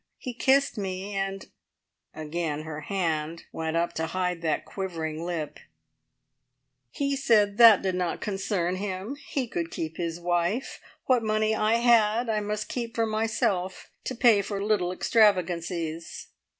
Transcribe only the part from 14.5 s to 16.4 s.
`little extravagancies'.